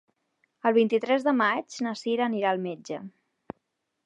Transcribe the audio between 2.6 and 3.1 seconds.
metge.